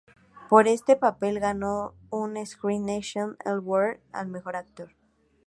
Por 0.49 0.67
este 0.67 0.95
papel, 0.95 1.39
ganó 1.39 1.93
un 2.09 2.43
Screen 2.43 2.87
Nation 2.87 3.37
Award 3.45 3.99
al 4.11 4.29
mejor 4.29 4.55
actor. 4.55 4.95